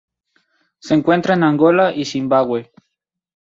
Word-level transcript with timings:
Se 0.79 0.95
encuentra 0.95 1.35
en 1.35 1.43
Angola 1.43 1.93
y 1.93 2.05
Zimbabue. 2.05 2.71